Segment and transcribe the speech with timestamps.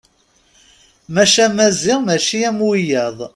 [1.13, 3.17] Maca Maziɣ mačči am wiyaḍ.